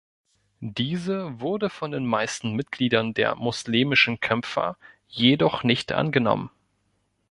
Diese 0.65 1.39
wurde 1.41 1.69
von 1.69 1.91
den 1.91 2.07
meisten 2.07 2.53
Mitgliedern 2.53 3.13
der 3.13 3.35
moslemischen 3.35 4.19
Kämpfer 4.19 4.75
jedoch 5.07 5.61
nicht 5.63 5.91
angenommen. 5.91 6.49